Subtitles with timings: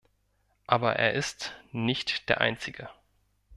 [0.65, 2.89] Aber er ist nicht der Einzige.